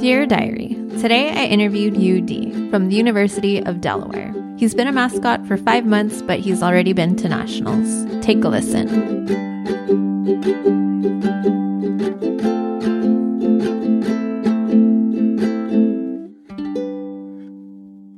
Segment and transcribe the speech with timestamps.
[0.00, 4.32] Dear Diary, today I interviewed UD from the University of Delaware.
[4.56, 8.06] He's been a mascot for five months, but he's already been to nationals.
[8.24, 8.88] Take a listen.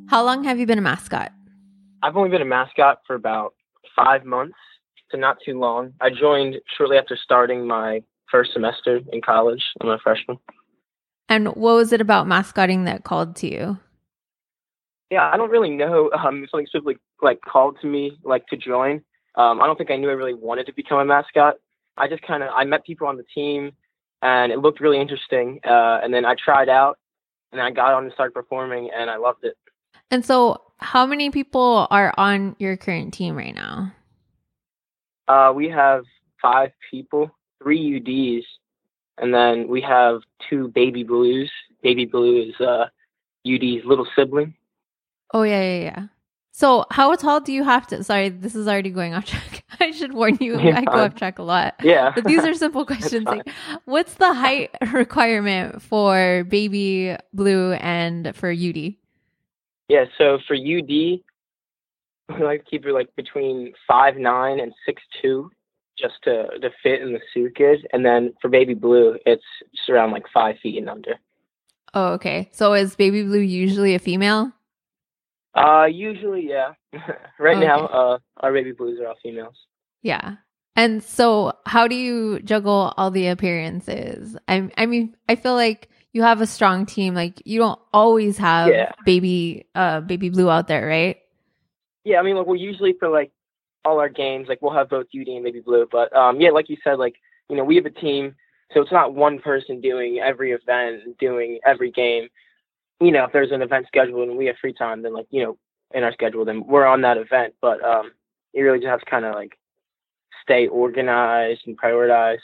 [0.09, 1.33] How long have you been a mascot?
[2.05, 3.55] I've only been a mascot for about
[3.96, 4.55] five months,
[5.11, 5.95] so not too long.
[6.01, 9.64] I joined shortly after starting my first semester in college.
[9.80, 10.38] I'm a freshman.
[11.29, 13.79] And what was it about mascotting that called to you?
[15.11, 19.03] Yeah, I don't really know um, something specifically like called to me like to join.
[19.35, 21.57] Um, I don't think I knew I really wanted to become a mascot.
[21.97, 23.73] I just kind of I met people on the team,
[24.23, 25.61] and it looked really interesting.
[25.65, 26.98] Uh, and then I tried out,
[27.53, 29.57] and I got on and started performing, and I loved it.
[30.11, 33.95] And so, how many people are on your current team right now?
[35.29, 36.05] Uh, we have
[36.41, 37.31] five people,
[37.62, 38.45] three UDs,
[39.23, 41.51] and then we have two baby blues.
[41.83, 42.87] Baby blue is uh,
[43.47, 44.55] UD's little sibling.
[45.33, 46.06] Oh yeah, yeah, yeah.
[46.51, 48.05] So how tall do you have to?
[48.05, 49.64] Sorry, this is already going off track.
[49.81, 51.75] I should warn you, Yeah, I go off track a lot.
[51.83, 52.12] Yeah.
[52.14, 53.25] But these are simple questions.
[53.25, 53.48] Like,
[53.87, 58.95] what's the height requirement for baby blue and for UD?
[59.89, 61.23] Yeah, so for UD, we
[62.41, 65.51] like to keep it like between five nine and six two,
[66.03, 67.86] just to to fit in the suit good.
[67.92, 71.14] And then for baby blue, it's just around like five feet and under.
[71.95, 72.48] Oh, okay.
[72.53, 74.53] So is baby blue usually a female?
[75.55, 76.73] Uh, usually, yeah.
[77.39, 77.67] right Okay.
[77.67, 79.55] now, uh, our baby blues are all females.
[80.03, 80.36] Yeah.
[80.75, 84.36] And so how do you juggle all the appearances?
[84.48, 87.14] I I mean, I feel like you have a strong team.
[87.14, 88.92] Like you don't always have Yeah.
[89.05, 91.19] baby uh baby blue out there, right?
[92.05, 93.30] Yeah, I mean, like, well, usually for like
[93.84, 95.86] all our games, like we'll have both UD and baby blue.
[95.91, 97.16] But um, yeah, like you said, like
[97.48, 98.34] you know, we have a team,
[98.72, 102.28] so it's not one person doing every event, doing every game.
[103.00, 105.42] You know, if there's an event scheduled and we have free time, then like you
[105.42, 105.58] know,
[105.94, 107.55] in our schedule, then we're on that event.
[107.61, 108.12] But um,
[108.52, 109.58] you really just have to kind of like
[110.42, 112.39] stay organized and prioritize,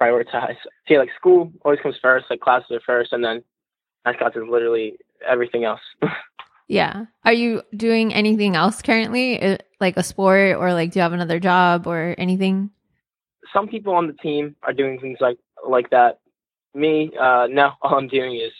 [0.00, 0.56] prioritize.
[0.88, 3.42] See, like school always comes first, like classes are first, and then
[4.04, 4.96] mascots is literally
[5.26, 5.80] everything else.
[6.72, 7.06] Yeah.
[7.24, 9.58] Are you doing anything else currently?
[9.80, 12.70] Like a sport or like do you have another job or anything?
[13.52, 15.38] some people on the team are doing things like
[15.68, 16.20] like that.
[16.74, 18.52] Me, uh, no, all I'm doing is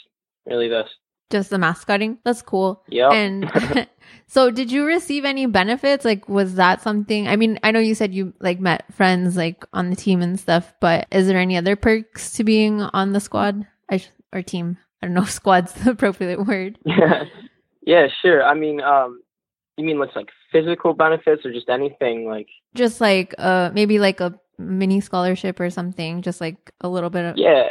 [0.46, 0.88] really this.
[1.30, 2.18] Just the mascotting?
[2.24, 2.82] That's cool.
[2.88, 3.10] Yeah.
[3.10, 3.50] And
[4.26, 6.04] so did you receive any benefits?
[6.04, 7.26] Like was that something?
[7.26, 10.38] I mean, I know you said you like met friends like on the team and
[10.38, 14.42] stuff, but is there any other perks to being on the squad I sh- or
[14.42, 14.76] team?
[15.02, 16.78] I don't know if squad's the appropriate word.
[17.82, 18.42] Yeah, sure.
[18.42, 19.20] I mean, um,
[19.76, 22.48] you mean looks like physical benefits or just anything like?
[22.74, 27.24] Just like uh maybe like a mini scholarship or something, just like a little bit
[27.24, 27.68] of Yeah,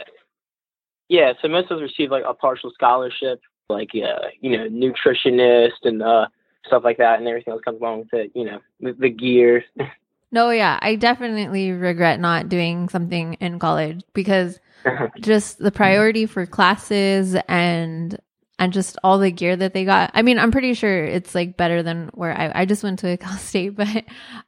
[1.09, 1.33] yeah.
[1.41, 6.01] So most of us receive like a partial scholarship, like uh, you know, nutritionist and
[6.01, 6.27] uh
[6.65, 8.31] stuff like that, and everything else comes along with it.
[8.35, 9.63] You know, the, the gear.
[10.33, 14.61] No, yeah, I definitely regret not doing something in college because
[15.19, 18.17] just the priority for classes and
[18.61, 20.11] and just all the gear that they got.
[20.13, 23.17] I mean, I'm pretty sure it's like better than where I I just went to
[23.23, 24.05] Cal State, but, but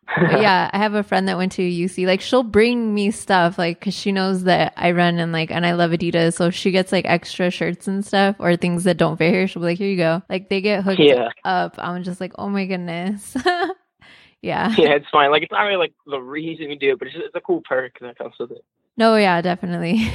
[0.41, 2.06] yeah, I have a friend that went to UC.
[2.06, 5.66] Like she'll bring me stuff like cuz she knows that I run and like and
[5.66, 9.18] I love Adidas, so she gets like extra shirts and stuff or things that don't
[9.18, 9.47] fit her.
[9.47, 11.29] She'll be like, "Here you go." Like they get hooked Yeah.
[11.44, 11.75] up.
[11.79, 13.35] I'm just like, "Oh my goodness."
[14.44, 14.75] yeah.
[14.78, 15.31] yeah, it's fine.
[15.31, 17.41] Like it's not really like the reason you do it, but it's just it's a
[17.41, 18.63] cool perk that comes with it.
[18.96, 20.06] No, yeah, definitely.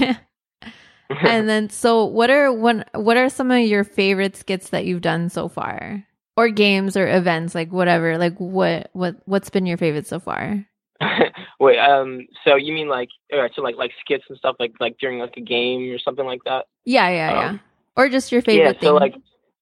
[1.10, 5.02] And then so what are one what are some of your favorite skits that you've
[5.02, 6.04] done so far?
[6.36, 8.16] Or games or events, like whatever.
[8.16, 10.64] Like what what what's been your favorite so far?
[11.60, 14.72] Wait, um, so you mean like, all right, so like like skits and stuff, like
[14.80, 16.66] like during like a game or something like that?
[16.84, 17.48] Yeah, yeah, yeah.
[17.50, 17.60] Um,
[17.96, 19.00] Or just your favorite yeah, so thing.
[19.00, 19.14] like,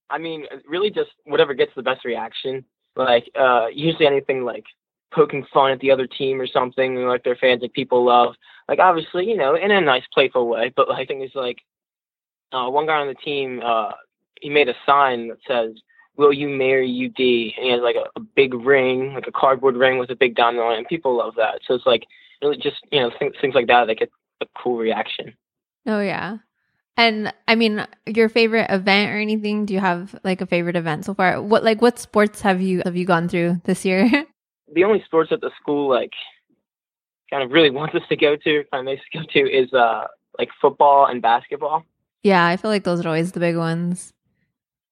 [0.09, 2.63] I mean, really just whatever gets the best reaction.
[2.95, 4.65] Like, uh, usually anything like
[5.13, 8.35] poking fun at the other team or something, like their fans, like people love.
[8.67, 10.71] Like, obviously, you know, in a nice, playful way.
[10.75, 11.57] But I think it's like,
[12.51, 13.91] uh, one guy on the team, uh,
[14.41, 15.75] he made a sign that says,
[16.15, 19.75] "Will you marry UD?" And he has like a, a big ring, like a cardboard
[19.75, 21.59] ring with a big diamond on it, and people love that.
[21.67, 22.03] So it's like
[22.41, 24.11] really just you know things, things like that that get
[24.41, 25.33] a cool reaction.
[25.85, 26.37] oh yeah.
[26.99, 29.65] And I mean, your favorite event or anything?
[29.65, 31.39] Do you have like a favorite event so far?
[31.41, 34.25] What like what sports have you have you gone through this year?
[34.73, 36.13] the only sports that the school like
[37.29, 39.73] kind of really wants us to go to, kind of makes us go to, is
[39.73, 41.83] uh like football and basketball.
[42.23, 44.13] yeah, I feel like those are always the big ones.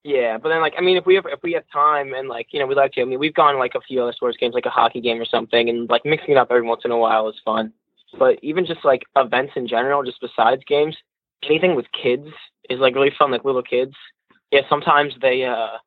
[0.04, 2.48] Yeah, but then like I mean, if we have if we have time and like
[2.52, 4.54] you know we like to, I mean, we've gone like a few other sports games,
[4.54, 6.98] like a hockey game or something, and like mixing it up every once in a
[6.98, 7.74] while is fun.
[8.18, 10.96] But even just like events in general, just besides games,
[11.44, 12.28] anything with kids
[12.70, 13.96] is like really fun, like little kids.
[14.52, 15.78] Yeah, sometimes they uh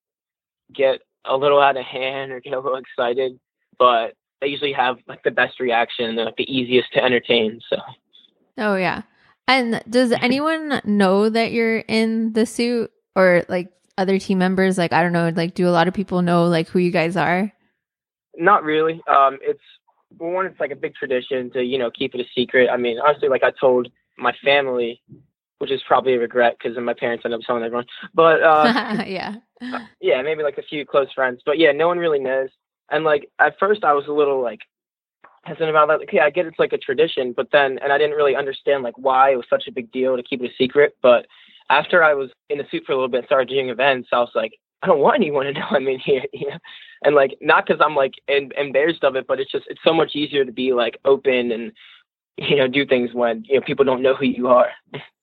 [0.74, 3.38] get a little out of hand or get a little excited,
[3.78, 6.16] but they usually have like the best reaction.
[6.16, 7.60] They're like the easiest to entertain.
[7.68, 7.76] So.
[8.58, 9.02] Oh yeah.
[9.46, 14.78] And does anyone know that you're in the suit or like other team members?
[14.78, 17.16] Like I don't know, like do a lot of people know like who you guys
[17.16, 17.52] are?
[18.36, 19.00] Not really.
[19.08, 19.60] Um, it's
[20.18, 22.68] well, one, it's like a big tradition to you know keep it a secret.
[22.70, 25.00] I mean, honestly, like I told my family,
[25.58, 27.86] which is probably a regret because my parents ended up telling everyone.
[28.14, 29.36] But uh, yeah,
[30.00, 31.42] yeah, maybe like a few close friends.
[31.44, 32.48] But yeah, no one really knows.
[32.90, 34.60] And like at first, I was a little like
[35.44, 36.00] hesitant about that.
[36.00, 38.82] Like, yeah, I get it's like a tradition, but then and I didn't really understand
[38.82, 40.96] like why it was such a big deal to keep it a secret.
[41.02, 41.26] But
[41.70, 44.32] after I was in the suit for a little bit, started doing events, I was
[44.34, 44.52] like,
[44.82, 46.22] I don't want anyone to know I'm in here.
[46.32, 46.58] You know?
[47.04, 49.94] And like not because I'm like em- embarrassed of it, but it's just it's so
[49.94, 51.72] much easier to be like open and
[52.36, 54.70] you know do things when you know people don't know who you are.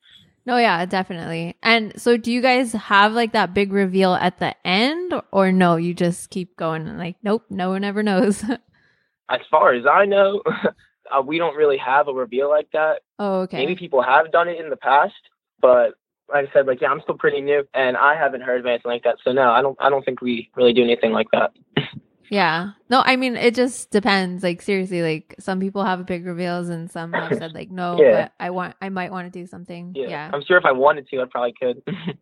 [0.45, 1.57] No, yeah, definitely.
[1.63, 5.75] And so, do you guys have like that big reveal at the end, or no?
[5.75, 8.44] You just keep going and like, nope, no one ever knows.
[9.30, 10.42] as far as I know,
[11.12, 13.01] uh, we don't really have a reveal like that.
[13.18, 13.57] Oh, okay.
[13.57, 15.13] Maybe people have done it in the past,
[15.62, 15.95] but
[16.30, 18.92] like I said, like yeah, I'm still pretty new, and I haven't heard of anything
[18.92, 19.18] like that.
[19.24, 19.77] So no, I don't.
[19.81, 21.51] I don't think we really do anything like that.
[22.30, 22.72] yeah.
[22.89, 24.44] No, I mean it just depends.
[24.44, 28.12] Like seriously, like some people have big reveals, and some have said like no, Yeah.
[28.24, 29.94] but I want, I might want to do something.
[29.95, 30.07] Yeah.
[30.10, 30.31] yeah.
[30.33, 31.81] I'm sure if I wanted to, I probably could.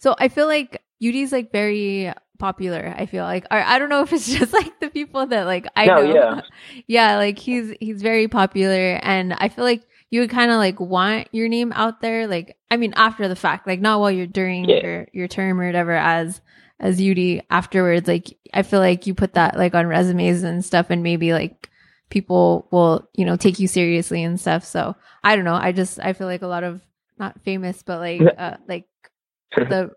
[0.00, 2.94] So I feel like UD's like very popular.
[2.96, 5.66] I feel like, or I don't know if it's just like the people that like
[5.74, 6.14] I No, know.
[6.14, 6.40] yeah.
[6.86, 10.78] yeah, like he's he's very popular, and I feel like you would kind of like
[10.78, 12.28] want your name out there.
[12.28, 14.80] Like, I mean, after the fact, like not while you're during Yeah.
[14.82, 16.40] your your term or whatever as
[16.80, 18.08] as UD afterwards.
[18.08, 21.68] Like, I feel like you put that like on resumes and stuff, and maybe like
[22.10, 24.64] people will you know take you seriously and stuff.
[24.64, 25.54] So I don't know.
[25.54, 26.80] I just I feel like a lot of
[27.18, 28.86] not famous, but like uh like
[29.56, 29.90] the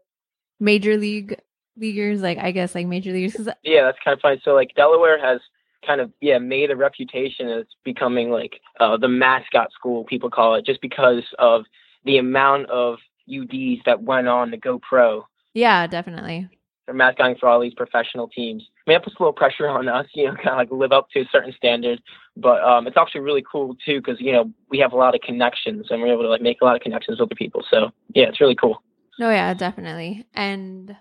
[0.60, 1.38] major league
[1.78, 3.48] leaguers, like I guess like major leaguers.
[3.64, 4.42] yeah, that's kind of funny.
[4.44, 5.40] So like Delaware has
[5.86, 10.56] kind of yeah made a reputation as becoming like uh, the mascot school people call
[10.56, 11.64] it, just because of
[12.06, 12.98] the amount of
[13.30, 15.26] UDs that went on to go pro.
[15.54, 16.50] yeah, definitely.
[16.92, 18.64] They're mascoting for all these professional teams.
[18.86, 20.92] I mean, that puts a little pressure on us, you know, kind of like live
[20.92, 22.02] up to a certain standard.
[22.36, 25.22] But um, it's actually really cool too, because you know we have a lot of
[25.22, 27.64] connections and we're able to like make a lot of connections with the people.
[27.70, 28.84] So yeah, it's really cool.
[29.20, 30.26] No, yeah, definitely.
[30.34, 30.96] And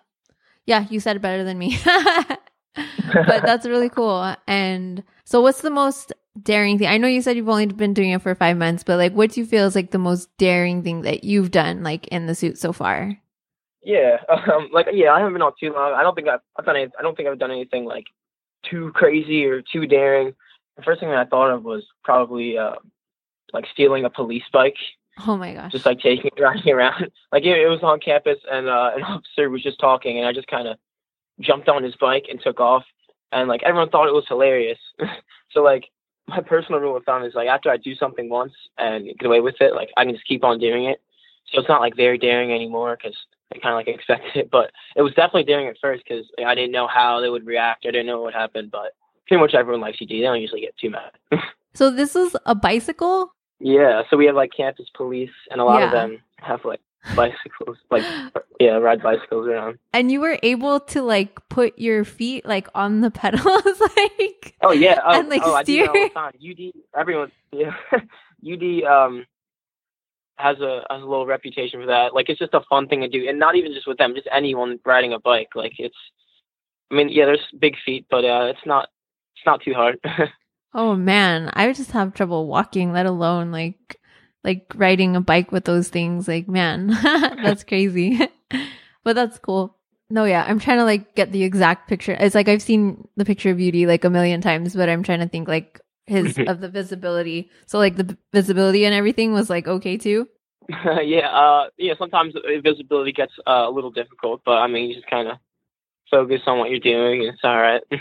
[0.67, 1.77] yeah, you said it better than me.
[1.85, 4.35] but that's really cool.
[4.47, 6.87] And so what's the most daring thing?
[6.87, 9.33] I know you said you've only been doing it for five months, but like what
[9.33, 12.35] do you feel is like the most daring thing that you've done like in the
[12.37, 13.19] suit so far?
[13.82, 15.94] Yeah, um, like yeah, I haven't been on too long.
[15.94, 16.77] I don't think I've, I've done.
[16.77, 18.06] Any, I don't think I've done anything like
[18.69, 20.35] too crazy or too daring.
[20.77, 22.77] The first thing that I thought of was probably uh,
[23.53, 24.77] like stealing a police bike,
[25.27, 25.73] Oh my gosh.
[25.73, 27.11] just like taking it riding around.
[27.32, 30.32] Like it, it was on campus, and uh, an officer was just talking, and I
[30.32, 30.79] just kind of
[31.41, 32.85] jumped on his bike and took off,
[33.32, 34.79] and like everyone thought it was hilarious.
[35.50, 35.85] so like
[36.29, 39.41] my personal rule of thumb is like after I do something once and get away
[39.41, 41.00] with it, like I can just keep on doing it.
[41.47, 43.17] So it's not like very daring anymore because
[43.52, 46.55] I kind of like expected it, but it was definitely daring at first because I
[46.55, 47.85] didn't know how they would react.
[47.87, 48.94] I didn't know what would happen, but
[49.26, 50.08] pretty much everyone likes UD.
[50.08, 51.12] They don't usually get too mad.
[51.75, 53.32] so this is a bicycle?
[53.61, 56.81] yeah, so we have like campus police, and a lot of them have like
[57.15, 58.05] bicycles, like
[58.58, 59.79] yeah, ride bicycles around.
[59.93, 64.72] And you were able to like put your feet like on the pedals like Oh
[64.72, 66.32] yeah, oh, And, like, oh I do that all the time.
[66.43, 69.27] UD, everyone, yeah, UD um
[70.41, 72.15] has a has a little reputation for that.
[72.15, 74.29] Like it's just a fun thing to do, and not even just with them, just
[74.32, 75.51] anyone riding a bike.
[75.55, 75.97] Like it's,
[76.91, 78.89] I mean, yeah, there's big feet, but uh, it's not
[79.37, 79.99] it's not too hard.
[80.73, 83.99] Oh man, I would just have trouble walking, let alone like
[84.44, 86.29] like riding a bike with those things.
[86.29, 86.89] Like, man,
[87.43, 88.20] that's crazy.
[89.05, 89.77] but that's cool.
[90.11, 92.17] No, yeah, I'm trying to like get the exact picture.
[92.19, 95.20] It's like I've seen the picture of Beauty like a million times, but I'm trying
[95.20, 97.50] to think like his of the visibility.
[97.67, 100.29] So like the visibility and everything was like okay too.
[101.02, 101.94] yeah, uh, yeah.
[101.98, 105.38] Sometimes visibility gets uh, a little difficult, but I mean, you just kind of
[106.10, 107.82] focus on what you're doing, and it's all right.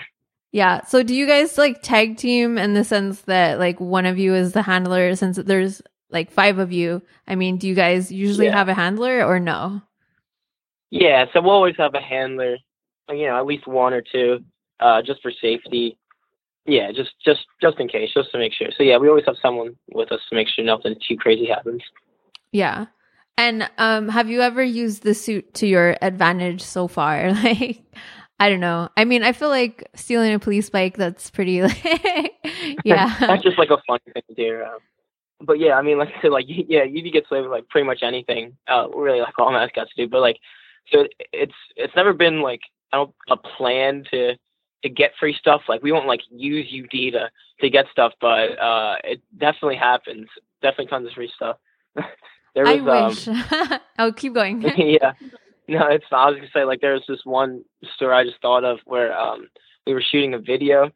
[0.52, 0.84] Yeah.
[0.86, 4.34] So do you guys like tag team in the sense that like one of you
[4.34, 7.04] is the handler since there's like five of you?
[7.28, 8.58] I mean, do you guys usually Yeah.
[8.58, 9.84] have a handler or no?
[10.90, 12.58] Yeah, so we'll always have a handler,
[13.10, 14.44] you know, at least one or two,
[14.80, 16.00] uh, just for safety.
[16.66, 18.68] Yeah, just just just in case, just to make sure.
[18.78, 21.82] So yeah, we always have someone with us to make sure nothing too crazy happens.
[22.52, 22.88] Yeah.
[23.38, 27.34] And um have you ever used the suit to your advantage so far?
[27.44, 27.84] Like
[28.42, 28.88] I don't know.
[28.96, 31.84] I mean, I feel like stealing a police bike that's pretty like
[32.86, 33.14] yeah.
[33.20, 34.64] That's just like a fun thing to do.
[34.64, 34.80] Uh,
[35.42, 37.86] but yeah, I mean, like I said, like yeah, UD gets away with like pretty
[37.86, 38.58] much anything.
[38.68, 40.10] Uh, really, like all mask got to do.
[40.10, 40.38] But like,
[40.92, 42.62] so it's it's never been like
[42.94, 44.36] I don't a plan to
[44.84, 45.62] to get free stuff.
[45.68, 47.30] Like we won't like use UD to
[47.62, 50.28] to get stuff, but uh, it definitely happens.
[50.62, 51.58] Definitely tons of free stuff.
[52.56, 53.28] there was, I wish.
[53.28, 54.62] Um, oh, keep going.
[54.78, 55.14] yeah.
[55.68, 56.06] No, it's.
[56.12, 57.64] I was gonna say like there was this one
[57.96, 59.48] story I just thought of where um
[59.86, 60.92] we were shooting a video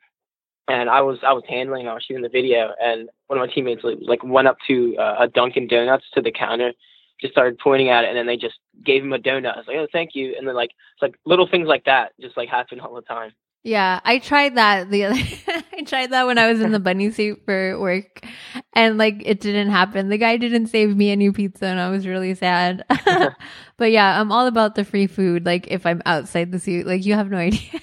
[0.68, 3.54] and I was I was handling, I was shooting the video, and one of my
[3.54, 6.72] teammates like went up to uh, a Dunkin' Donuts to the counter,
[7.20, 9.56] just started pointing at it, and then they just gave him a donut.
[9.56, 12.14] I was like, oh, thank you, and then like it's like little things like that
[12.20, 13.32] just like happen all the time.
[13.64, 15.22] Yeah, I tried that the other.
[15.74, 18.26] I tried that when I was in the bunny suit for work,
[18.74, 20.10] and like it didn't happen.
[20.10, 22.84] The guy didn't save me any pizza, and I was really sad.
[23.78, 25.46] but yeah, I'm all about the free food.
[25.46, 27.80] Like if I'm outside the suit, like you have no idea.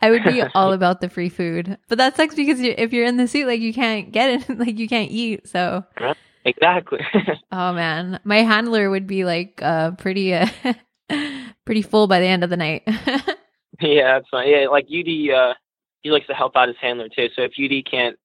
[0.00, 3.06] I would be all about the free food, but that sucks because you're, if you're
[3.06, 5.48] in the suit, like you can't get it, like you can't eat.
[5.48, 5.84] So
[6.44, 7.00] exactly.
[7.50, 10.46] oh man, my handler would be like uh, pretty, uh,
[11.64, 12.88] pretty full by the end of the night.
[13.86, 14.48] yeah, that's fine.
[14.48, 15.54] Yeah, like UD, uh,
[16.02, 17.28] he likes to help out his handler too.
[17.34, 18.16] So if UD can't,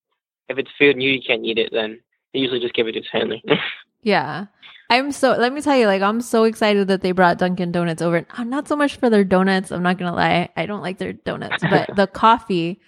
[0.50, 2.00] if it's food and UD can't eat it, then
[2.34, 3.38] they usually just give it to his handler.
[4.02, 4.46] yeah.
[4.90, 8.02] I'm so let me tell you, like I'm so excited that they brought Dunkin' Donuts
[8.02, 8.26] over.
[8.32, 9.72] I'm not so much for their donuts.
[9.72, 12.80] I'm not gonna lie, I don't like their donuts, but the coffee.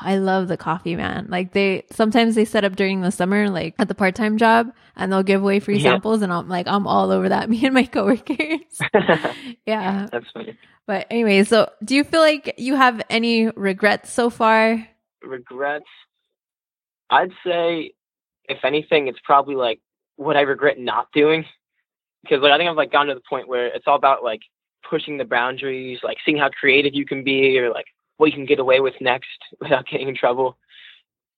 [0.00, 1.26] I love the coffee, man.
[1.28, 4.72] Like they sometimes they set up during the summer, like at the part time job,
[4.96, 5.92] and they'll give away free yeah.
[5.92, 7.50] samples, and I'm like, I'm all over that.
[7.50, 8.80] Me and my coworkers.
[9.66, 10.56] yeah, that's funny.
[10.86, 14.86] But anyway, so do you feel like you have any regrets so far?
[15.22, 15.86] Regrets?
[17.10, 17.92] I'd say,
[18.48, 19.80] if anything, it's probably like
[20.16, 21.44] what I regret not doing.
[22.22, 24.40] Because like I think I've like gotten to the point where it's all about like
[24.88, 28.46] pushing the boundaries, like seeing how creative you can be, or like what you can
[28.46, 30.56] get away with next without getting in trouble.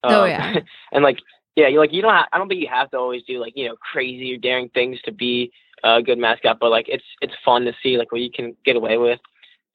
[0.05, 0.57] Oh um, yeah.
[0.93, 1.19] and like
[1.57, 2.15] yeah, you like you don't.
[2.15, 4.69] Have, I don't think you have to always do like you know crazy or daring
[4.69, 5.51] things to be
[5.83, 8.77] a good mascot, but like it's it's fun to see like what you can get
[8.77, 9.19] away with.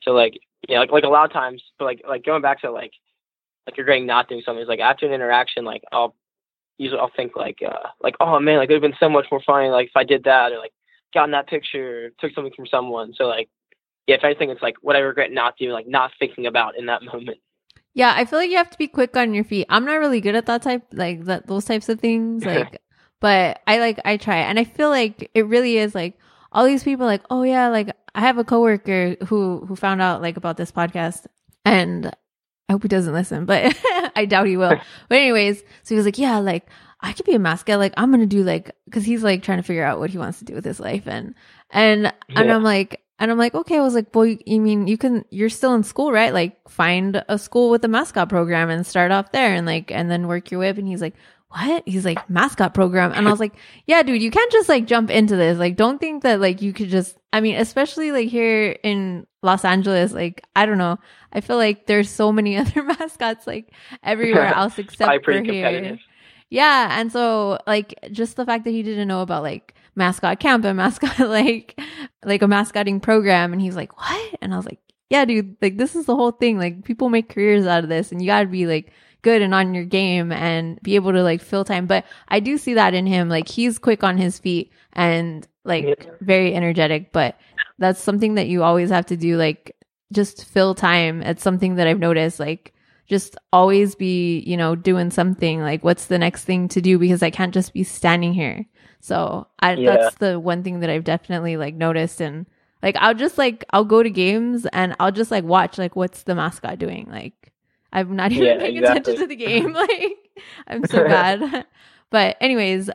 [0.04, 2.72] So like yeah, like like a lot of times, but like like going back to
[2.72, 2.92] like
[3.66, 6.16] like you're not doing something is like after an interaction, like I'll
[6.78, 9.26] usually I'll think like uh like oh man like it would have been so much
[9.32, 10.74] more funny like if I did that or like
[11.14, 13.14] gotten that picture took something from someone.
[13.16, 13.50] So like
[14.08, 16.88] yeah if anything it's like what I regret not doing like not thinking about in
[16.88, 17.38] that moment.
[17.94, 19.68] Yeah I feel like you have to be quick on your feet.
[19.70, 22.82] I'm not really good at that type like that those types of things like
[23.20, 26.18] but I like I try and I feel like it really is like
[26.54, 30.22] all these people like oh yeah like I have a coworker who who found out
[30.22, 31.26] like about this podcast
[31.66, 32.12] and
[32.70, 33.76] I hope he doesn't listen, but
[34.16, 34.70] I doubt he will.
[35.10, 36.68] but anyways, so he was like, yeah, like
[37.02, 37.80] I could be a mascot.
[37.80, 40.40] Like I'm gonna do like because he's like trying to figure out what he wants
[40.40, 41.36] to do with his life, and
[41.70, 42.12] and yeah.
[42.42, 43.00] and I'm like.
[43.20, 45.84] And I'm like, okay, I was like, boy, you mean you can, you're still in
[45.84, 46.34] school, right?
[46.34, 50.12] Like find a school with a mascot program and start off there and like, and
[50.12, 50.78] then work your way up.
[50.78, 51.14] And he's like,
[51.54, 51.84] what?
[51.86, 53.12] He's like, mascot program.
[53.12, 53.54] And I was like,
[53.86, 55.58] yeah, dude, you can't just like jump into this.
[55.58, 59.64] Like, don't think that like you could just, I mean, especially like here in Los
[59.64, 60.98] Angeles, like, I don't know.
[61.32, 66.00] I feel like there's so many other mascots like everywhere else except for here.
[66.50, 67.00] Yeah.
[67.00, 70.78] And so like just the fact that he didn't know about like mascot camp and
[70.78, 71.80] mascot like
[72.26, 74.36] like a mascotting program and he's like, What?
[74.42, 74.80] And I was like,
[75.10, 76.58] Yeah, dude, like this is the whole thing.
[76.58, 78.92] Like people make careers out of this and you gotta be like
[79.24, 81.88] good and on your game and be able to like fill time.
[81.88, 83.30] But I do see that in him.
[83.30, 87.38] Like he's quick on his feet and like very energetic, but
[87.80, 89.38] that's something that you always have to do.
[89.38, 89.76] Like
[90.12, 91.24] just fill time.
[91.24, 92.40] It's something that I've noticed.
[92.40, 92.74] Like
[93.08, 97.24] just always be, you know, doing something like what's the next thing to do because
[97.24, 98.66] I can't just be standing here.
[99.00, 99.96] So I, yeah.
[99.96, 102.46] that's the one thing that I've definitely like noticed and
[102.82, 106.24] like I'll just like I'll go to games and I'll just like watch like what's
[106.24, 107.53] the mascot doing like
[107.94, 109.14] I'm not even yeah, paying exactly.
[109.14, 109.74] attention to the game.
[109.84, 110.18] Like
[110.68, 111.66] I'm so bad.
[112.10, 112.90] but anyways.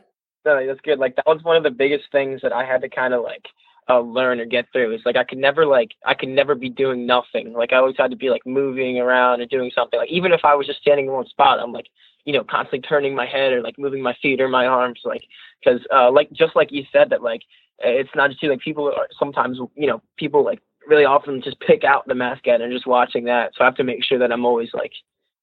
[0.45, 0.99] No, that's good.
[0.99, 3.45] Like that was one of the biggest things that I had to kind of like
[3.89, 4.91] uh, learn or get through.
[4.91, 7.53] It's like I could never like I could never be doing nothing.
[7.53, 9.99] Like I always had to be like moving around or doing something.
[9.99, 11.87] Like even if I was just standing in one spot, I'm like
[12.25, 14.99] you know constantly turning my head or like moving my feet or my arms.
[15.05, 15.23] Like
[15.63, 17.41] because uh, like just like you said that like
[17.79, 21.59] it's not just you like people are sometimes you know people like really often just
[21.59, 23.51] pick out the mascot and just watching that.
[23.55, 24.91] So I have to make sure that I'm always like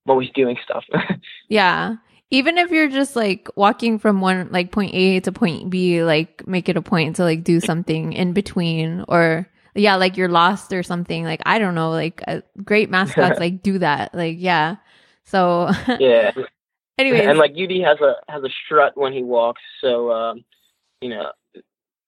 [0.07, 0.85] I'm always doing stuff.
[1.49, 1.97] yeah.
[2.31, 6.47] Even if you're just like walking from one like point A to point B, like
[6.47, 10.73] make it a point to like do something in between or yeah, like you're lost
[10.73, 11.25] or something.
[11.25, 14.15] Like I don't know, like uh, great mascots like do that.
[14.15, 14.77] Like yeah.
[15.25, 16.33] So Yeah.
[16.99, 17.29] Anyways.
[17.29, 20.45] And like UD has a has a strut when he walks, so um
[21.01, 21.31] you know,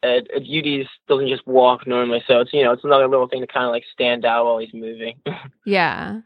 [0.03, 3.41] at, at UD doesn't just walk normally, so it's you know it's another little thing
[3.41, 5.15] to kind of like stand out while he's moving.
[5.65, 6.21] yeah.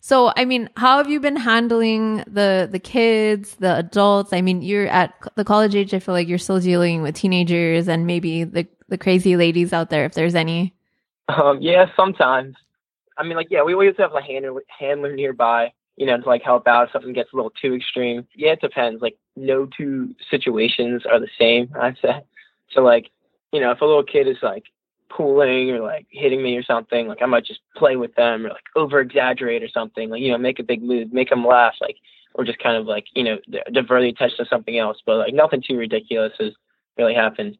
[0.00, 4.32] So, I mean, how have you been handling the the kids, the adults?
[4.32, 5.92] I mean, you're at the college age.
[5.94, 9.90] I feel like you're still dealing with teenagers and maybe the the crazy ladies out
[9.90, 10.74] there, if there's any.
[11.28, 12.54] Um, yeah, sometimes.
[13.18, 16.42] I mean, like, yeah, we always have a handler, handler nearby, you know, to like
[16.42, 18.26] help out if something gets a little too extreme.
[18.34, 19.02] Yeah, it depends.
[19.02, 21.74] Like, no two situations are the same.
[21.80, 22.20] I'd say.
[22.70, 23.10] So, like,
[23.52, 24.64] you know, if a little kid is like
[25.08, 28.50] pulling or like hitting me or something, like I might just play with them or
[28.50, 31.74] like over exaggerate or something, like you know, make a big move, make them laugh,
[31.80, 31.96] like
[32.34, 33.38] or just kind of like you know
[33.72, 34.98] divert the attention to something else.
[35.04, 36.52] But like nothing too ridiculous has
[36.98, 37.58] really happened.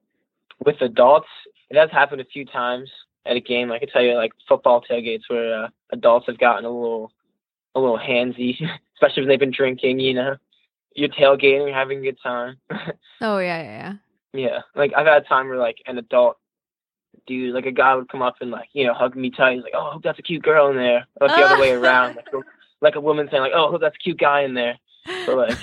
[0.64, 1.28] With adults,
[1.71, 2.90] it has happened a few times
[3.25, 3.69] at a game.
[3.69, 7.12] Like I can tell you like football tailgates where uh, adults have gotten a little
[7.75, 8.57] a little handsy,
[8.95, 10.00] especially when they've been drinking.
[10.00, 10.37] You know,
[10.95, 12.57] you're tailgating, you're having a good time.
[13.21, 13.93] oh yeah, yeah, yeah.
[14.37, 16.38] Yeah, like I've had a time where like an adult
[17.26, 19.55] dude, like a guy would come up and like, you know, hug me tight.
[19.55, 21.07] He's like, oh, I hope that's a cute girl in there.
[21.21, 22.45] Or the other way around, like,
[22.81, 24.78] like a woman saying like, oh, I hope that's a cute guy in there.
[25.25, 25.57] So like,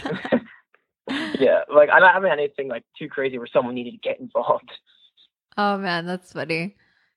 [1.40, 4.72] yeah, like I haven't had anything like too crazy where someone needed to get involved.
[5.58, 6.76] Oh man, that's funny.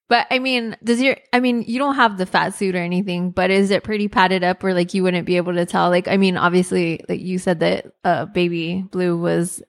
[0.08, 3.30] But I mean, does your I mean, you don't have the fat suit or anything,
[3.30, 5.90] but is it pretty padded up where like you wouldn't be able to tell?
[5.90, 9.62] Like, I mean, obviously, like you said that uh baby blue was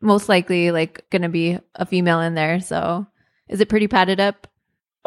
[0.00, 3.06] most likely like gonna be a female in there, so
[3.48, 4.46] is it pretty padded up?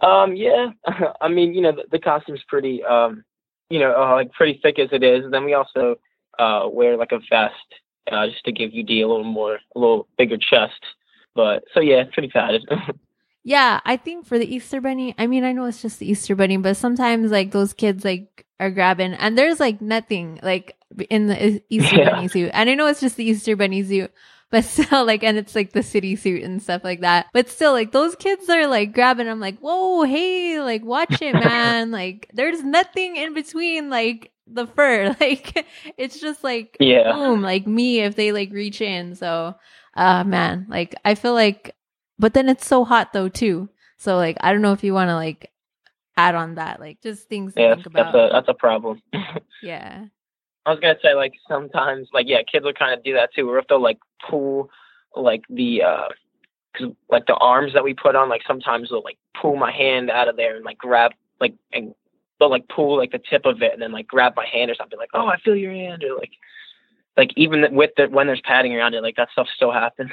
[0.01, 0.71] Um, yeah.
[1.21, 3.23] I mean, you know, the, the costume's pretty, um,
[3.69, 5.23] you know, uh, like pretty thick as it is.
[5.23, 5.95] And then we also
[6.39, 7.53] uh, wear like a vest
[8.11, 10.81] uh, just to give UD a little more, a little bigger chest.
[11.35, 12.67] But so yeah, pretty padded.
[13.43, 16.35] yeah, I think for the Easter Bunny, I mean, I know it's just the Easter
[16.35, 20.77] Bunny, but sometimes like those kids like are grabbing, and there's like nothing like
[21.09, 22.11] in the Easter yeah.
[22.11, 24.11] Bunny suit, and I know it's just the Easter Bunny suit,
[24.53, 27.25] but still like and it's like the city suit and stuff like that.
[27.33, 31.33] But still like those kids are like grabbing i'm like whoa hey like watch it
[31.33, 31.89] man.
[31.89, 35.15] Like there's nothing in between like the fur.
[35.19, 35.65] Like
[35.97, 37.13] it's just like yeah.
[37.13, 39.15] boom like me if they like reach in.
[39.15, 39.55] So
[39.95, 41.75] uh man like i feel like
[42.19, 43.69] but then it's so hot though too.
[43.97, 45.51] So like i don't know if you want to like
[46.15, 49.01] add on that like just things yeah, to think about that's a that's a problem.
[49.63, 50.05] Yeah
[50.65, 53.49] I was gonna say like sometimes like yeah, kids will kind of do that too.
[53.49, 53.99] Or if they'll like
[54.29, 54.69] pull
[55.15, 56.07] like the uh,
[57.09, 60.27] like the arms that we put on, like sometimes they'll like pull my hand out
[60.27, 61.93] of there and like grab like and
[62.39, 64.75] they'll like pull like the tip of it and then like grab my hand or
[64.75, 66.31] something like oh I feel your hand or like
[67.17, 70.11] like even with the when there's padding around it like that stuff still happens.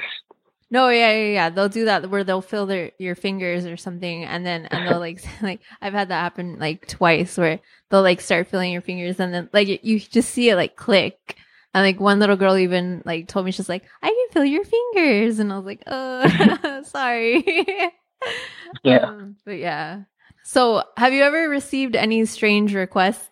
[0.71, 1.49] No, yeah, yeah, yeah.
[1.49, 4.99] They'll do that where they'll feel their your fingers or something, and then and they'll
[4.99, 9.19] like like I've had that happen like twice where they'll like start feeling your fingers,
[9.19, 11.35] and then like you just see it like click,
[11.73, 14.63] and like one little girl even like told me she's like I can feel your
[14.63, 17.43] fingers, and I was like, oh, sorry.
[18.83, 20.03] yeah, um, but yeah.
[20.43, 23.29] So, have you ever received any strange requests?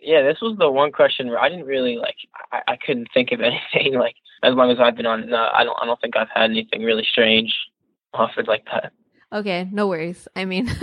[0.00, 2.16] Yeah, this was the one question where I didn't really like.
[2.52, 5.64] I, I couldn't think of anything like as long as I've been on, no, I
[5.64, 7.54] don't, I don't think I've had anything really strange
[8.14, 8.92] offered like that.
[9.32, 10.28] Okay, no worries.
[10.36, 10.68] I mean,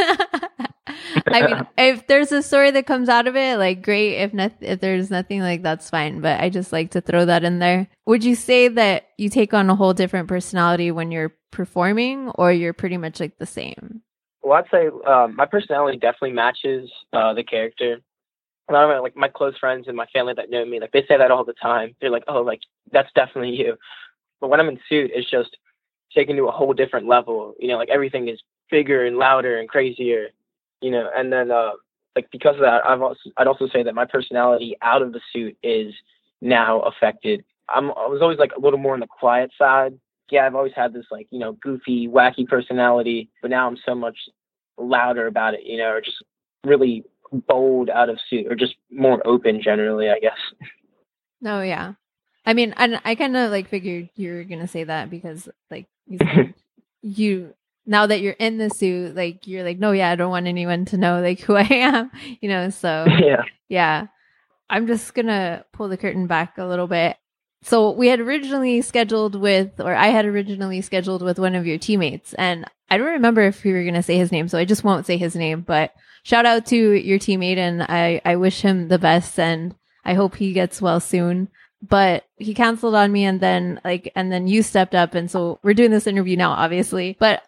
[1.27, 4.15] I mean, if there's a story that comes out of it, like great.
[4.15, 6.21] If not, if there's nothing, like that's fine.
[6.21, 7.87] But I just like to throw that in there.
[8.05, 12.51] Would you say that you take on a whole different personality when you're performing, or
[12.51, 14.01] you're pretty much like the same?
[14.41, 17.97] Well, I'd say um, my personality definitely matches uh, the character.
[18.67, 21.03] I don't know, like my close friends and my family that know me, like they
[21.07, 21.95] say that all the time.
[21.99, 23.77] They're like, "Oh, like that's definitely you."
[24.41, 25.57] But when I'm in suit, it's just
[26.15, 27.55] taken to a whole different level.
[27.59, 30.29] You know, like everything is bigger and louder and crazier.
[30.81, 31.71] You know, and then uh,
[32.15, 35.21] like because of that, I've also I'd also say that my personality out of the
[35.33, 35.93] suit is
[36.41, 37.43] now affected.
[37.67, 39.99] I'm I was always like a little more on the quiet side.
[40.31, 43.95] Yeah, I've always had this like you know goofy, wacky personality, but now I'm so
[43.95, 44.17] much
[44.77, 45.63] louder about it.
[45.63, 46.23] You know, or just
[46.65, 50.37] really bold out of suit or just more open generally, I guess.
[51.45, 51.93] Oh, yeah.
[52.49, 55.47] I mean, I, I kind of like figured you were going to say that because
[55.69, 56.55] like you, said,
[57.03, 57.53] you
[57.85, 60.85] now that you're in the suit, like you're like, no, yeah, I don't want anyone
[60.85, 62.09] to know like who I am,
[62.41, 62.71] you know?
[62.71, 64.07] So yeah, yeah.
[64.67, 67.17] I'm just going to pull the curtain back a little bit.
[67.61, 71.77] So we had originally scheduled with, or I had originally scheduled with one of your
[71.77, 74.65] teammates and I don't remember if we were going to say his name, so I
[74.65, 78.61] just won't say his name, but shout out to your teammate and I, I wish
[78.61, 81.49] him the best and I hope he gets well soon.
[81.81, 85.59] But he canceled on me and then like and then you stepped up and so
[85.63, 87.15] we're doing this interview now, obviously.
[87.19, 87.43] But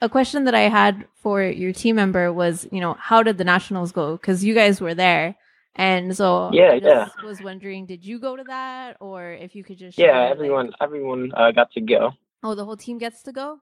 [0.00, 3.44] a question that I had for your team member was, you know, how did the
[3.44, 4.16] nationals go?
[4.16, 5.36] Because you guys were there.
[5.76, 7.08] And so yeah, I yeah.
[7.24, 10.76] was wondering, did you go to that, or if you could just yeah, everyone, like...
[10.80, 12.12] everyone uh, got to go.
[12.44, 13.58] Oh, the whole team gets to go.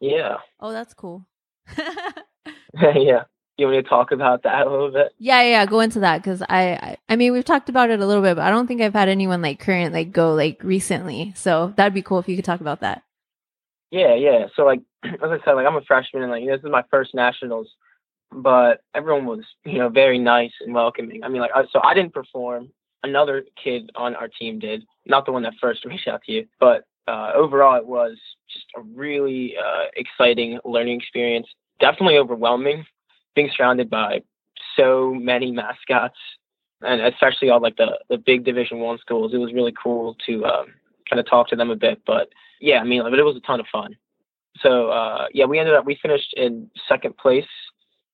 [0.00, 0.36] Yeah.
[0.60, 1.26] Oh, that's cool.
[2.74, 3.24] yeah.
[3.56, 5.14] You want me to talk about that a little bit?
[5.18, 8.06] Yeah, yeah, go into that because I, I, I mean, we've talked about it a
[8.06, 11.32] little bit, but I don't think I've had anyone like current like go like recently.
[11.36, 13.04] So that'd be cool if you could talk about that.
[13.92, 14.46] Yeah, yeah.
[14.56, 16.70] So like, as I said, like I'm a freshman and like you know, this is
[16.70, 17.68] my first nationals,
[18.32, 21.22] but everyone was you know very nice and welcoming.
[21.22, 22.70] I mean, like, so I didn't perform.
[23.04, 26.46] Another kid on our team did, not the one that first reached out to you,
[26.58, 28.16] but uh, overall it was
[28.52, 31.46] just a really uh, exciting learning experience.
[31.78, 32.84] Definitely overwhelming
[33.34, 34.22] being surrounded by
[34.76, 36.18] so many mascots
[36.82, 40.44] and especially all like the the big division one schools it was really cool to
[40.44, 40.66] um,
[41.08, 42.28] kind of talk to them a bit but
[42.60, 43.96] yeah i mean but it was a ton of fun
[44.58, 47.46] so uh, yeah we ended up we finished in second place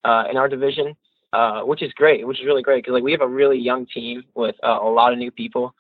[0.05, 0.95] uh, in our division
[1.33, 3.87] uh, which is great which is really great because like we have a really young
[3.87, 5.75] team with uh, a lot of new people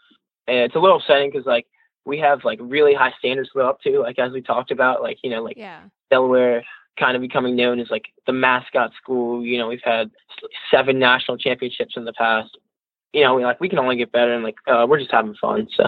[0.46, 1.66] and it's a little upsetting because like
[2.04, 5.02] we have like really high standards to live up to like as we talked about
[5.02, 5.80] like you know like yeah.
[6.10, 6.64] delaware
[6.98, 9.44] kind of becoming known as like the mascot school.
[9.44, 10.10] You know, we've had
[10.70, 12.56] seven national championships in the past.
[13.12, 15.34] You know, we like we can only get better, and like uh, we're just having
[15.40, 15.68] fun.
[15.76, 15.84] So.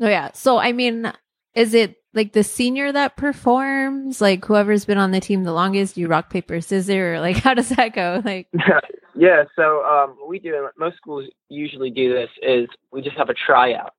[0.00, 0.30] Oh yeah.
[0.32, 1.12] So I mean,
[1.54, 4.20] is it like the senior that performs?
[4.20, 7.54] Like whoever's been on the team the longest, you rock paper scissors, or like how
[7.54, 8.22] does that go?
[8.24, 8.48] Like.
[9.16, 9.44] yeah.
[9.56, 13.28] So um, what we do, and most schools usually do this, is we just have
[13.28, 13.94] a tryout.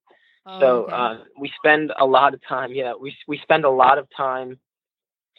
[0.46, 0.94] Oh, so okay.
[0.94, 2.72] uh, we spend a lot of time.
[2.74, 4.58] Yeah, we we spend a lot of time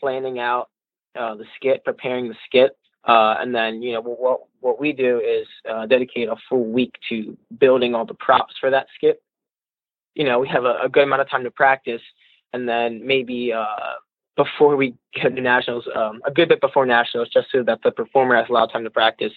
[0.02, 0.68] planning out
[1.18, 5.20] uh, the skit, preparing the skit, uh, and then you know what what we do
[5.20, 9.22] is uh, dedicate a full week to building all the props for that skit.
[10.14, 12.02] You know, we have a, a good amount of time to practice,
[12.52, 13.94] and then maybe uh,
[14.36, 17.92] before we get to nationals, um, a good bit before nationals, just so that the
[17.92, 19.32] performer has a lot of time to practice.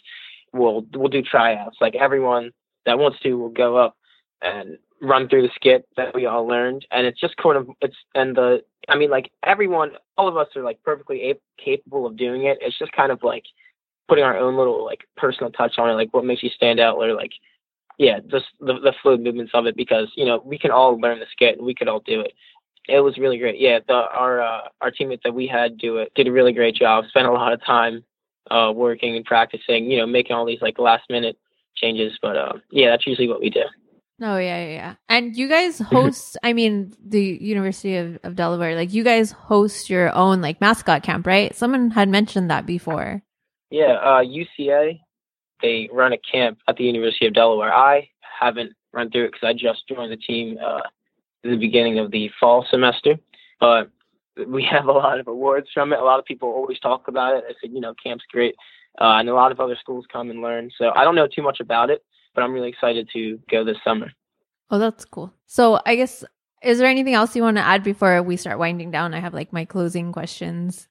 [0.54, 1.78] We'll we'll do tryouts.
[1.80, 2.52] Like everyone
[2.86, 3.96] that wants to will go up
[4.42, 7.96] and run through the skit that we all learned, and it's just kind of it's
[8.14, 12.18] and the I mean like everyone, all of us are like perfectly a- capable of
[12.18, 12.58] doing it.
[12.62, 13.44] It's just kind of like
[14.08, 16.98] putting our own little like personal touch on it, like what makes you stand out,
[16.98, 17.32] or like
[17.98, 21.20] yeah, just the the fluid movements of it because you know we can all learn
[21.20, 22.34] the skit and we could all do it.
[22.88, 23.60] It was really great.
[23.60, 26.76] Yeah, the our uh, our teammates that we had do it did a really great
[26.76, 27.06] job.
[27.10, 28.04] Spent a lot of time
[28.52, 29.90] uh, working and practicing.
[29.90, 31.38] You know, making all these like last minute
[31.76, 32.18] changes.
[32.22, 33.64] But uh, yeah, that's usually what we do.
[34.22, 34.96] Oh yeah, yeah, yeah.
[35.10, 39.90] And you guys host I mean the University of, of Delaware, like you guys host
[39.90, 41.54] your own like mascot camp, right?
[41.56, 43.22] Someone had mentioned that before.
[43.70, 45.00] Yeah, uh UCA
[45.62, 47.74] they run a camp at the University of Delaware.
[47.74, 50.82] I haven't run through it because I just joined the team uh
[51.44, 53.16] at the beginning of the fall semester.
[53.60, 53.90] But
[54.48, 56.00] we have a lot of awards from it.
[56.00, 57.44] A lot of people always talk about it.
[57.50, 58.56] I said, you know, camp's great.
[59.00, 60.72] Uh, and a lot of other schools come and learn.
[60.78, 62.02] So I don't know too much about it
[62.36, 64.12] but I'm really excited to go this summer.
[64.70, 65.34] Oh, that's cool.
[65.46, 66.24] So I guess
[66.62, 69.14] is there anything else you want to add before we start winding down?
[69.14, 70.88] I have like my closing questions.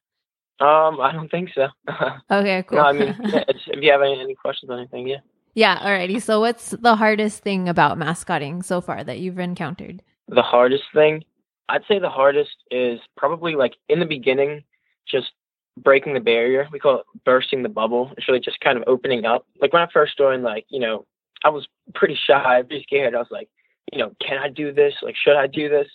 [0.60, 1.66] Um, I don't think so.
[2.30, 2.78] okay, cool.
[2.78, 5.18] no, I mean, if you have any, any questions on anything, yeah.
[5.54, 6.22] Yeah, alrighty.
[6.22, 10.02] So what's the hardest thing about mascotting so far that you've encountered?
[10.28, 11.24] The hardest thing?
[11.68, 14.64] I'd say the hardest is probably like in the beginning,
[15.08, 15.32] just
[15.76, 16.68] breaking the barrier.
[16.72, 18.12] We call it bursting the bubble.
[18.16, 19.46] It's really just kind of opening up.
[19.60, 21.06] Like when I first joined, like, you know,
[21.44, 23.14] I was pretty shy, pretty scared.
[23.14, 23.48] I was like,
[23.92, 24.94] you know, can I do this?
[25.02, 25.86] Like, should I do this?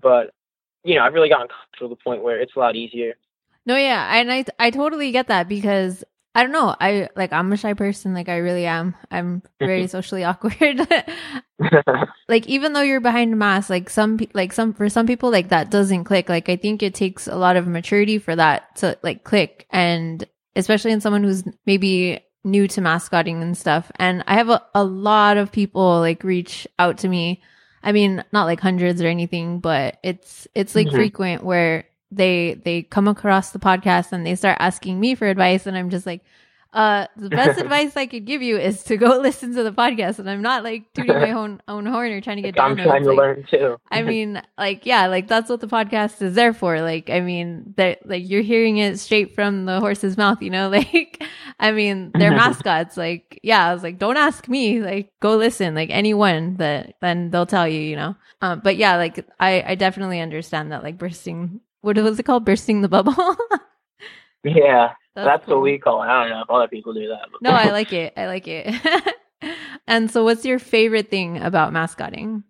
[0.00, 0.32] But,
[0.82, 3.14] you know, I've really gotten comfortable to the point where it's a lot easier.
[3.66, 4.18] No, yeah.
[4.18, 6.74] And I, I totally get that because I don't know.
[6.80, 8.12] I like, I'm a shy person.
[8.12, 8.94] Like, I really am.
[9.10, 10.80] I'm very socially awkward.
[12.28, 15.50] like, even though you're behind a mask, like, some, like, some, for some people, like,
[15.50, 16.28] that doesn't click.
[16.28, 19.66] Like, I think it takes a lot of maturity for that to, like, click.
[19.70, 23.90] And especially in someone who's maybe new to mascotting and stuff.
[23.96, 27.42] And I have a, a lot of people like reach out to me.
[27.82, 30.96] I mean, not like hundreds or anything, but it's it's like mm-hmm.
[30.96, 35.66] frequent where they they come across the podcast and they start asking me for advice
[35.66, 36.22] and I'm just like,
[36.74, 40.18] uh, the best advice I could give you is to go listen to the podcast.
[40.18, 43.04] And I'm not like tooting my own own horn or trying to get I'm trying
[43.04, 43.76] to like, learn too.
[43.90, 46.80] I mean, like, yeah, like that's what the podcast is there for.
[46.80, 50.68] Like, I mean, that like you're hearing it straight from the horse's mouth, you know?
[50.74, 51.22] Like,
[51.60, 52.96] I mean, they're mascots.
[52.96, 54.80] Like, yeah, I was like, don't ask me.
[54.80, 55.76] Like, go listen.
[55.76, 58.16] Like anyone that then they'll tell you, you know.
[58.42, 60.82] Um, but yeah, like I I definitely understand that.
[60.82, 61.60] Like bursting.
[61.82, 62.44] What was it called?
[62.44, 63.14] Bursting the bubble.
[64.42, 64.94] yeah.
[65.14, 65.56] That's, That's cool.
[65.56, 66.06] what we call it.
[66.06, 67.28] I don't know if other people do that.
[67.30, 67.42] But.
[67.42, 68.14] No, I like it.
[68.16, 68.74] I like it.
[69.86, 72.42] and so, what's your favorite thing about mascotting?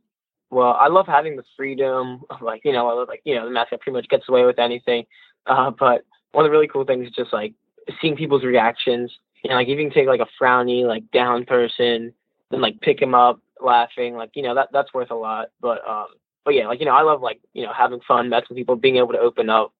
[0.50, 3.44] Well, I love having the freedom of like, you know, I love like, you know,
[3.44, 5.04] the mascot pretty much gets away with anything.
[5.46, 7.54] Uh, but one of the really cool things is just like
[8.00, 9.12] seeing people's reactions.
[9.42, 12.14] You know, like you can take like a frowny, like down person,
[12.50, 14.14] and like pick him up laughing.
[14.14, 15.48] Like, you know, that that's worth a lot.
[15.60, 16.06] But um,
[16.44, 18.76] but yeah, like you know, I love like you know having fun, messing with people,
[18.76, 19.72] being able to open up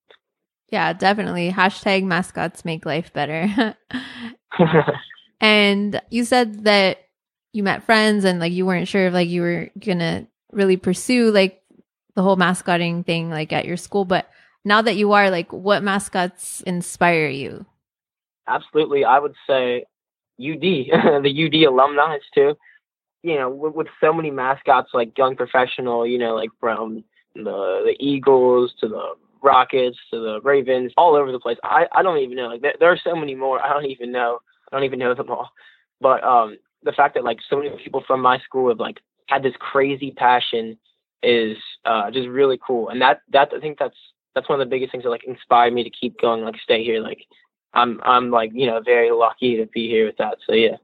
[0.69, 1.51] Yeah, definitely.
[1.51, 3.75] Hashtag mascots make life better.
[5.41, 6.99] and you said that
[7.53, 11.31] you met friends and like you weren't sure if like you were gonna really pursue
[11.31, 11.61] like
[12.15, 14.29] the whole mascotting thing like at your school, but
[14.63, 17.65] now that you are like what mascots inspire you?
[18.47, 19.05] Absolutely.
[19.05, 19.85] I would say
[20.39, 20.61] UD,
[21.23, 22.55] the UD alumni too.
[23.23, 27.03] You know, with, with so many mascots like young professional, you know, like from
[27.35, 27.41] the
[27.85, 29.13] the Eagles to the
[29.45, 31.57] Rockets to the Ravens, all over the place.
[31.63, 32.47] I, I don't even know.
[32.47, 33.63] Like there, there are so many more.
[33.63, 34.39] I don't even know.
[34.69, 35.51] I don't even know them all.
[36.01, 39.43] But um, the fact that like so many people from my school have like had
[39.43, 40.77] this crazy passion
[41.23, 42.89] is uh, just really cool.
[42.89, 43.95] And that that I think that's
[44.33, 46.83] that's one of the biggest things that like inspired me to keep going, like stay
[46.83, 46.99] here.
[46.99, 47.19] Like
[47.73, 50.37] I'm I'm like you know very lucky to be here with that.
[50.47, 50.77] So yeah.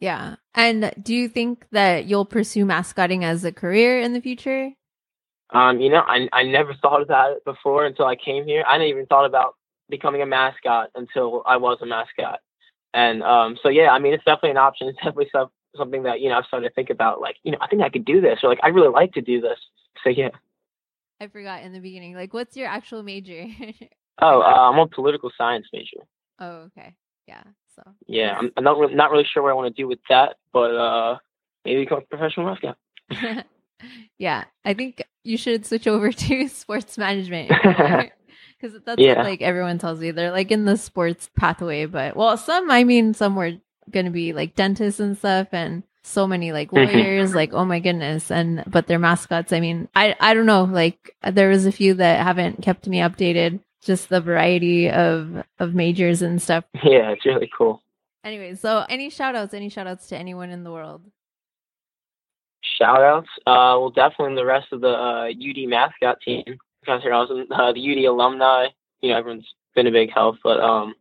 [0.00, 0.36] Yeah.
[0.54, 4.72] And do you think that you'll pursue mascotting as a career in the future?
[5.54, 8.64] Um, you know, I I never thought about it before until I came here.
[8.66, 9.54] I didn't even thought about
[9.88, 12.40] becoming a mascot until I was a mascot.
[12.92, 14.88] And um, so yeah, I mean, it's definitely an option.
[14.88, 17.20] It's definitely some, something that you know I've started to think about.
[17.20, 19.20] Like, you know, I think I could do this, or like I really like to
[19.20, 19.58] do this.
[20.02, 20.30] So yeah.
[21.20, 22.14] I forgot in the beginning.
[22.14, 23.46] Like, what's your actual major?
[24.20, 26.04] oh, uh, I'm a political science major.
[26.40, 26.94] Oh, okay.
[27.28, 27.44] Yeah.
[27.76, 27.82] So.
[28.06, 30.36] Yeah, I'm, I'm not re- not really sure what I want to do with that,
[30.52, 31.18] but uh,
[31.64, 32.76] maybe become a professional mascot.
[34.18, 37.48] yeah, I think you should switch over to sports management
[38.60, 39.16] because that's yeah.
[39.16, 41.86] what, like everyone tells me they're like in the sports pathway.
[41.86, 43.52] But well, some I mean, some were
[43.90, 46.96] going to be like dentists and stuff, and so many like mm-hmm.
[46.96, 47.34] lawyers.
[47.34, 49.52] like oh my goodness, and but their mascots.
[49.52, 50.64] I mean, I I don't know.
[50.64, 53.60] Like there was a few that haven't kept me updated.
[53.82, 56.64] Just the variety of of majors and stuff.
[56.74, 57.82] Yeah, it's really cool.
[58.24, 61.02] Anyway, so any shout outs, any shout outs to anyone in the world?
[62.78, 63.28] Shout outs.
[63.46, 66.44] Uh, well, definitely the rest of the uh, UD mascot team.
[66.80, 68.66] Because I was uh, the UD alumni.
[69.00, 70.94] You know, everyone's been a big help, but um,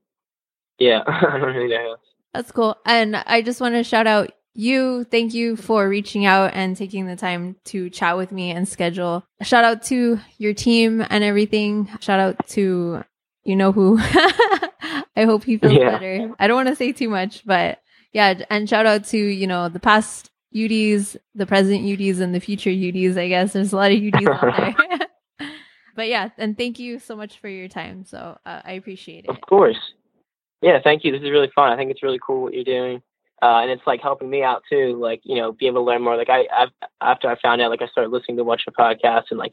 [0.80, 1.98] yeah, I don't really know.
[2.34, 2.78] That's cool.
[2.86, 5.04] And I just want to shout out you.
[5.06, 9.26] Thank you for reaching out and taking the time to chat with me and schedule.
[9.42, 11.90] Shout out to your team and everything.
[12.00, 13.04] Shout out to
[13.44, 14.00] you know who.
[15.16, 15.92] I hope he feels yeah.
[15.92, 16.34] better.
[16.40, 17.80] I don't want to say too much, but
[18.14, 22.39] yeah, and shout out to, you know, the past UDs, the present UDs and the
[22.39, 23.54] future UDs, I guess.
[23.54, 24.76] There's a lot of UDs out
[25.39, 25.50] there.
[25.96, 28.06] but yeah, and thank you so much for your time.
[28.06, 29.30] So uh, I appreciate it.
[29.30, 29.78] Of course.
[30.62, 31.12] Yeah, thank you.
[31.12, 31.72] This is really fun.
[31.72, 33.02] I think it's really cool what you're doing.
[33.42, 36.02] Uh, and it's like helping me out too, like, you know, be able to learn
[36.02, 36.16] more.
[36.16, 36.70] Like I, I've,
[37.02, 39.52] after I found out, like I started listening to watch the podcast and like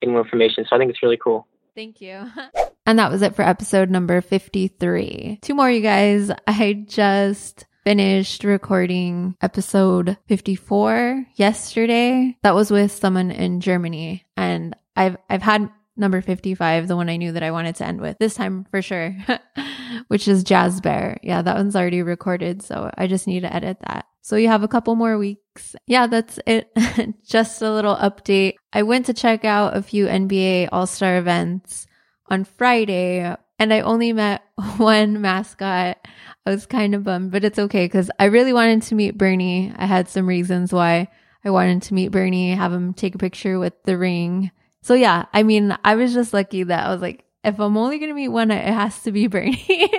[0.00, 0.64] getting more information.
[0.68, 1.46] So I think it's really cool.
[1.76, 2.28] Thank you.
[2.86, 5.38] and that was it for episode number 53.
[5.42, 6.32] Two more, you guys.
[6.48, 12.36] I just finished recording episode 54 yesterday.
[12.42, 17.16] That was with someone in Germany and I've I've had number 55, the one I
[17.16, 19.14] knew that I wanted to end with this time for sure,
[20.08, 21.18] which is Jazz Bear.
[21.22, 24.06] Yeah, that one's already recorded, so I just need to edit that.
[24.22, 25.74] So you have a couple more weeks.
[25.86, 26.70] Yeah, that's it.
[27.26, 28.54] just a little update.
[28.72, 31.86] I went to check out a few NBA All-Star events
[32.28, 34.42] on Friday, and I only met
[34.76, 35.98] one mascot.
[36.46, 39.72] I was kind of bummed, but it's okay because I really wanted to meet Bernie.
[39.76, 41.08] I had some reasons why
[41.44, 44.50] I wanted to meet Bernie, have him take a picture with the ring.
[44.82, 47.98] So yeah, I mean, I was just lucky that I was like, if I'm only
[47.98, 49.90] going to meet one, it has to be Bernie.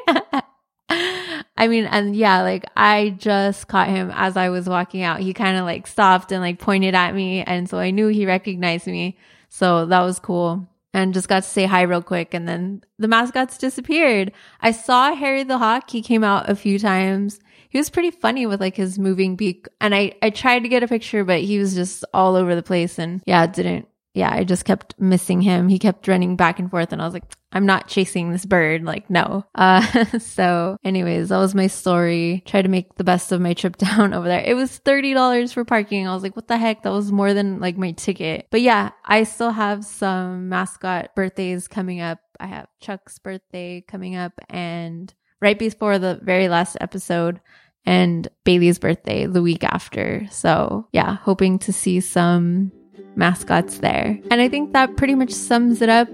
[0.89, 5.19] I mean, and yeah, like I just caught him as I was walking out.
[5.19, 7.43] He kind of like stopped and like pointed at me.
[7.43, 9.17] And so I knew he recognized me.
[9.49, 12.33] So that was cool and just got to say hi real quick.
[12.33, 14.31] And then the mascots disappeared.
[14.61, 15.89] I saw Harry the Hawk.
[15.89, 17.39] He came out a few times.
[17.69, 19.67] He was pretty funny with like his moving beak.
[19.79, 22.63] And I, I tried to get a picture, but he was just all over the
[22.63, 22.99] place.
[22.99, 25.69] And yeah, it didn't yeah, I just kept missing him.
[25.69, 28.83] He kept running back and forth and I was like, I'm not chasing this bird.
[28.83, 29.45] Like, no.
[29.55, 32.43] Uh, so anyways, that was my story.
[32.45, 34.43] Try to make the best of my trip down over there.
[34.45, 36.07] It was $30 for parking.
[36.07, 36.83] I was like, what the heck?
[36.83, 38.47] That was more than like my ticket.
[38.51, 42.19] But yeah, I still have some mascot birthdays coming up.
[42.39, 47.39] I have Chuck's birthday coming up and right before the very last episode
[47.85, 50.27] and Bailey's birthday the week after.
[50.31, 52.71] So yeah, hoping to see some
[53.15, 54.19] mascots there.
[54.29, 56.09] And I think that pretty much sums it up.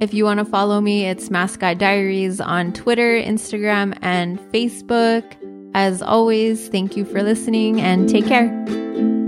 [0.00, 5.24] If you want to follow me, it's Mascot Diaries on Twitter, Instagram, and Facebook.
[5.74, 9.21] As always, thank you for listening and take care.